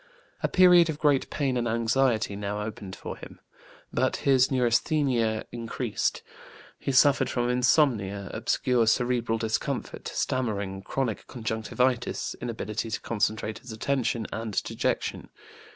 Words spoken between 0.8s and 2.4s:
of great pain and anxiety